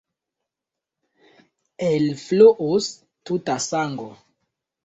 Elfluus 1.89 2.89
tuta 3.25 3.59
sango. 3.67 4.09